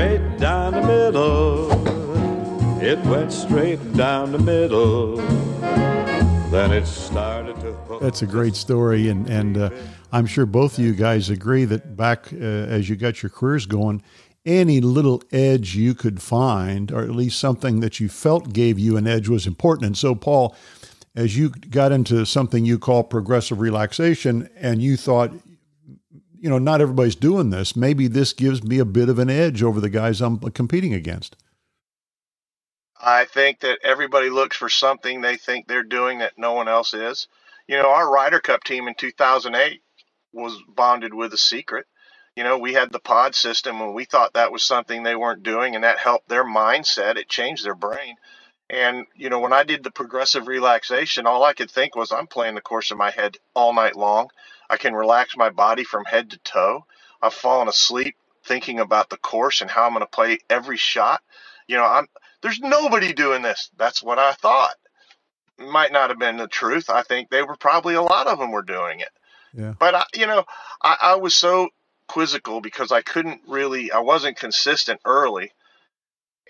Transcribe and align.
straight 0.00 0.38
down 0.38 0.72
the 0.72 0.80
middle. 0.80 1.70
It 2.82 2.98
went 3.00 3.30
straight 3.30 3.92
down 3.92 4.32
the 4.32 4.38
middle. 4.38 5.16
Then 6.50 6.72
it 6.72 6.86
started 6.86 7.60
to 7.60 7.72
hook. 7.72 8.00
That's 8.00 8.22
a 8.22 8.26
great 8.26 8.56
story, 8.56 9.10
and 9.10 9.28
and 9.28 9.58
uh, 9.58 9.70
I'm 10.10 10.24
sure 10.24 10.46
both 10.46 10.78
of 10.78 10.84
you 10.84 10.94
guys 10.94 11.28
agree 11.28 11.66
that 11.66 11.96
back 11.96 12.32
uh, 12.32 12.36
as 12.36 12.88
you 12.88 12.96
got 12.96 13.22
your 13.22 13.28
careers 13.28 13.66
going, 13.66 14.02
any 14.46 14.80
little 14.80 15.22
edge 15.32 15.76
you 15.76 15.94
could 15.94 16.22
find, 16.22 16.90
or 16.90 17.02
at 17.02 17.10
least 17.10 17.38
something 17.38 17.80
that 17.80 18.00
you 18.00 18.08
felt 18.08 18.54
gave 18.54 18.78
you 18.78 18.96
an 18.96 19.06
edge, 19.06 19.28
was 19.28 19.46
important. 19.46 19.84
And 19.84 19.98
so, 19.98 20.14
Paul, 20.14 20.56
as 21.14 21.36
you 21.36 21.50
got 21.50 21.92
into 21.92 22.24
something 22.24 22.64
you 22.64 22.78
call 22.78 23.02
progressive 23.02 23.60
relaxation, 23.60 24.48
and 24.56 24.80
you 24.80 24.96
thought 24.96 25.32
you 26.40 26.48
know, 26.48 26.58
not 26.58 26.80
everybody's 26.80 27.14
doing 27.14 27.50
this. 27.50 27.76
Maybe 27.76 28.08
this 28.08 28.32
gives 28.32 28.64
me 28.64 28.78
a 28.78 28.84
bit 28.84 29.08
of 29.08 29.18
an 29.18 29.28
edge 29.28 29.62
over 29.62 29.80
the 29.80 29.90
guys 29.90 30.20
I'm 30.20 30.38
competing 30.38 30.94
against. 30.94 31.36
I 33.00 33.26
think 33.26 33.60
that 33.60 33.78
everybody 33.82 34.30
looks 34.30 34.56
for 34.56 34.68
something 34.68 35.20
they 35.20 35.36
think 35.36 35.66
they're 35.66 35.82
doing 35.82 36.18
that 36.18 36.38
no 36.38 36.52
one 36.52 36.68
else 36.68 36.94
is. 36.94 37.28
You 37.66 37.76
know, 37.76 37.90
our 37.90 38.10
Ryder 38.10 38.40
Cup 38.40 38.64
team 38.64 38.88
in 38.88 38.94
2008 38.94 39.80
was 40.32 40.56
bonded 40.68 41.14
with 41.14 41.32
a 41.32 41.38
secret. 41.38 41.86
You 42.36 42.44
know, 42.44 42.58
we 42.58 42.72
had 42.72 42.92
the 42.92 43.00
pod 43.00 43.34
system 43.34 43.80
and 43.80 43.94
we 43.94 44.04
thought 44.04 44.34
that 44.34 44.52
was 44.52 44.62
something 44.62 45.02
they 45.02 45.16
weren't 45.16 45.42
doing 45.42 45.74
and 45.74 45.84
that 45.84 45.98
helped 45.98 46.28
their 46.28 46.44
mindset. 46.44 47.16
It 47.16 47.28
changed 47.28 47.64
their 47.64 47.74
brain. 47.74 48.16
And, 48.70 49.06
you 49.16 49.30
know, 49.30 49.40
when 49.40 49.52
I 49.52 49.64
did 49.64 49.82
the 49.82 49.90
progressive 49.90 50.46
relaxation, 50.46 51.26
all 51.26 51.42
I 51.42 51.54
could 51.54 51.70
think 51.70 51.96
was 51.96 52.12
I'm 52.12 52.28
playing 52.28 52.54
the 52.54 52.60
course 52.60 52.92
in 52.92 52.98
my 52.98 53.10
head 53.10 53.36
all 53.52 53.74
night 53.74 53.96
long. 53.96 54.28
I 54.70 54.76
can 54.76 54.94
relax 54.94 55.36
my 55.36 55.50
body 55.50 55.82
from 55.82 56.04
head 56.04 56.30
to 56.30 56.38
toe. 56.38 56.86
I've 57.20 57.34
fallen 57.34 57.66
asleep 57.66 58.14
thinking 58.44 58.78
about 58.78 59.10
the 59.10 59.16
course 59.16 59.60
and 59.60 59.68
how 59.68 59.84
I'm 59.84 59.92
going 59.92 60.02
to 60.02 60.06
play 60.06 60.38
every 60.48 60.76
shot. 60.76 61.20
You 61.66 61.78
know, 61.78 61.84
I'm 61.84 62.06
there's 62.42 62.60
nobody 62.60 63.12
doing 63.12 63.42
this. 63.42 63.70
That's 63.76 64.02
what 64.02 64.20
I 64.20 64.32
thought. 64.34 64.74
Might 65.58 65.92
not 65.92 66.10
have 66.10 66.18
been 66.18 66.36
the 66.36 66.46
truth. 66.46 66.88
I 66.88 67.02
think 67.02 67.28
they 67.28 67.42
were 67.42 67.56
probably 67.56 67.94
a 67.94 68.02
lot 68.02 68.28
of 68.28 68.38
them 68.38 68.52
were 68.52 68.62
doing 68.62 69.00
it. 69.00 69.10
Yeah. 69.52 69.74
But 69.78 69.94
I, 69.96 70.04
you 70.14 70.26
know, 70.26 70.44
I, 70.80 70.96
I 71.02 71.16
was 71.16 71.34
so 71.34 71.68
quizzical 72.06 72.60
because 72.60 72.92
I 72.92 73.02
couldn't 73.02 73.42
really, 73.48 73.90
I 73.90 73.98
wasn't 73.98 74.38
consistent 74.38 75.00
early, 75.04 75.50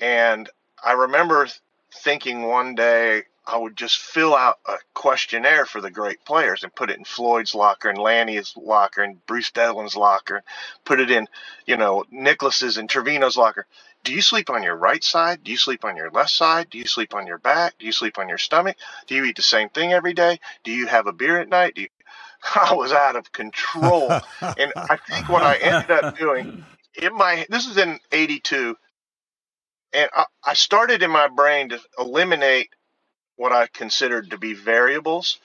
and 0.00 0.48
I 0.84 0.92
remember 0.92 1.48
thinking 1.92 2.42
one 2.42 2.74
day 2.74 3.24
I 3.46 3.56
would 3.56 3.76
just 3.76 3.98
fill 3.98 4.36
out 4.36 4.58
a 4.66 4.76
questionnaire 4.94 5.66
for 5.66 5.80
the 5.80 5.90
great 5.90 6.24
players 6.24 6.62
and 6.62 6.74
put 6.74 6.90
it 6.90 6.98
in 6.98 7.04
Floyd's 7.04 7.54
locker 7.54 7.88
and 7.88 7.98
Lanny's 7.98 8.54
locker 8.56 9.02
and 9.02 9.24
Bruce 9.26 9.50
Devlin's 9.50 9.96
locker, 9.96 10.42
put 10.84 11.00
it 11.00 11.10
in, 11.10 11.26
you 11.66 11.76
know, 11.76 12.04
Nicklaus's 12.10 12.76
and 12.76 12.88
Trevino's 12.88 13.36
locker. 13.36 13.66
Do 14.04 14.12
you 14.12 14.22
sleep 14.22 14.50
on 14.50 14.62
your 14.62 14.76
right 14.76 15.02
side? 15.02 15.42
Do 15.42 15.50
you 15.50 15.56
sleep 15.56 15.84
on 15.84 15.96
your 15.96 16.10
left 16.10 16.30
side? 16.30 16.70
Do 16.70 16.78
you 16.78 16.86
sleep 16.86 17.14
on 17.14 17.26
your 17.26 17.38
back? 17.38 17.74
Do 17.78 17.86
you 17.86 17.92
sleep 17.92 18.18
on 18.18 18.28
your 18.28 18.38
stomach? 18.38 18.76
Do 19.06 19.14
you 19.14 19.24
eat 19.24 19.36
the 19.36 19.42
same 19.42 19.68
thing 19.68 19.92
every 19.92 20.14
day? 20.14 20.38
Do 20.62 20.70
you 20.70 20.86
have 20.86 21.06
a 21.06 21.12
beer 21.12 21.38
at 21.40 21.48
night? 21.48 21.74
Do 21.74 21.82
you... 21.82 21.88
I 22.54 22.74
was 22.74 22.92
out 22.92 23.16
of 23.16 23.32
control. 23.32 24.10
and 24.40 24.72
I 24.76 24.96
think 25.08 25.28
what 25.28 25.42
I 25.42 25.56
ended 25.56 25.90
up 25.90 26.16
doing 26.16 26.64
in 26.94 27.14
my 27.14 27.46
this 27.48 27.66
is 27.66 27.76
in 27.76 27.98
82 28.12 28.76
and 29.92 30.10
I, 30.14 30.24
I 30.44 30.54
started 30.54 31.02
in 31.02 31.10
my 31.10 31.28
brain 31.28 31.70
to 31.70 31.80
eliminate 31.98 32.70
what 33.36 33.52
I 33.52 33.66
considered 33.66 34.30
to 34.30 34.38
be 34.38 34.54
variables. 34.54 35.38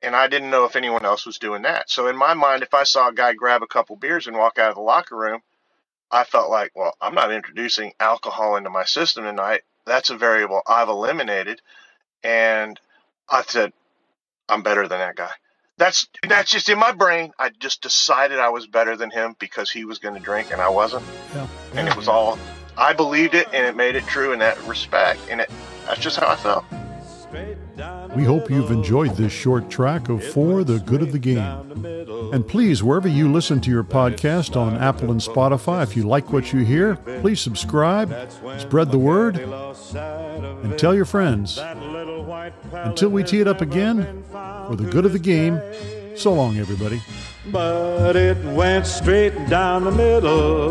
And 0.00 0.14
I 0.14 0.28
didn't 0.28 0.50
know 0.50 0.64
if 0.64 0.76
anyone 0.76 1.04
else 1.04 1.26
was 1.26 1.38
doing 1.38 1.62
that. 1.62 1.90
So 1.90 2.06
in 2.06 2.16
my 2.16 2.34
mind, 2.34 2.62
if 2.62 2.72
I 2.72 2.84
saw 2.84 3.08
a 3.08 3.12
guy 3.12 3.34
grab 3.34 3.62
a 3.62 3.66
couple 3.66 3.96
beers 3.96 4.26
and 4.26 4.36
walk 4.36 4.58
out 4.58 4.70
of 4.70 4.76
the 4.76 4.80
locker 4.80 5.16
room, 5.16 5.40
I 6.10 6.24
felt 6.24 6.50
like, 6.50 6.72
well, 6.74 6.94
I'm 7.00 7.14
not 7.14 7.32
introducing 7.32 7.92
alcohol 7.98 8.56
into 8.56 8.70
my 8.70 8.84
system 8.84 9.24
tonight. 9.24 9.62
That's 9.86 10.10
a 10.10 10.16
variable 10.16 10.62
I've 10.66 10.88
eliminated. 10.88 11.60
And 12.22 12.78
I 13.28 13.42
said, 13.42 13.72
I'm 14.48 14.62
better 14.62 14.88
than 14.88 15.00
that 15.00 15.16
guy. 15.16 15.32
That's 15.76 16.08
that's 16.26 16.50
just 16.50 16.68
in 16.68 16.78
my 16.78 16.92
brain. 16.92 17.32
I 17.38 17.50
just 17.50 17.82
decided 17.82 18.38
I 18.38 18.48
was 18.48 18.66
better 18.66 18.96
than 18.96 19.10
him 19.10 19.36
because 19.38 19.70
he 19.70 19.84
was 19.84 19.98
going 19.98 20.14
to 20.14 20.20
drink 20.20 20.50
and 20.50 20.60
I 20.60 20.68
wasn't. 20.70 21.04
Yeah. 21.34 21.46
And 21.74 21.88
it 21.88 21.96
was 21.96 22.08
all 22.08 22.38
I 22.78 22.92
believed 22.92 23.34
it 23.34 23.48
and 23.52 23.66
it 23.66 23.76
made 23.76 23.96
it 23.96 24.06
true 24.06 24.32
in 24.32 24.38
that 24.38 24.62
respect. 24.64 25.20
And 25.30 25.40
it 25.40 25.50
that's 25.86 26.00
just 26.00 26.18
how 26.18 26.28
I 26.28 26.36
felt. 26.36 26.64
We 28.16 28.24
hope 28.24 28.48
you've 28.50 28.70
enjoyed 28.70 29.16
this 29.16 29.32
short 29.32 29.68
track 29.68 30.08
of 30.08 30.24
For 30.24 30.64
the 30.64 30.78
Good 30.78 31.02
of 31.02 31.12
the 31.12 31.18
Game. 31.18 31.42
And 32.32 32.46
please, 32.46 32.82
wherever 32.82 33.08
you 33.08 33.30
listen 33.30 33.60
to 33.62 33.70
your 33.70 33.84
podcast 33.84 34.56
on 34.56 34.76
Apple 34.76 35.10
and 35.10 35.20
Spotify, 35.20 35.82
if 35.82 35.96
you 35.96 36.04
like 36.04 36.32
what 36.32 36.52
you 36.52 36.60
hear, 36.60 36.96
please 37.20 37.40
subscribe, 37.40 38.14
spread 38.58 38.90
the 38.90 38.98
word, 38.98 39.36
and 39.36 40.78
tell 40.78 40.94
your 40.94 41.04
friends. 41.04 41.58
Until 42.72 43.10
we 43.10 43.24
tee 43.24 43.40
it 43.40 43.48
up 43.48 43.60
again, 43.60 44.24
for 44.30 44.76
the 44.76 44.88
good 44.90 45.04
of 45.04 45.12
the 45.12 45.18
game, 45.18 45.60
so 46.16 46.32
long, 46.32 46.56
everybody. 46.58 47.02
But 47.46 48.16
it 48.16 48.38
went 48.54 48.86
straight 48.86 49.34
down 49.48 49.84
the 49.84 49.92
middle, 49.92 50.70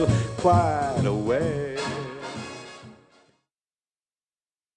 quite 0.41 1.05
a 1.05 1.13
way. 1.13 1.70